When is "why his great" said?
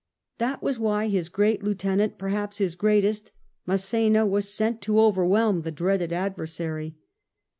0.79-1.61